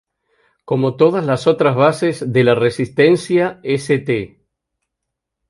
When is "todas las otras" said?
0.95-1.75